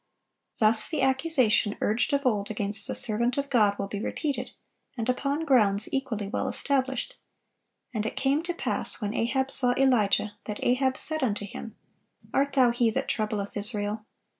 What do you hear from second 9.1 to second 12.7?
Ahab saw Elijah, that Ahab said unto him, Art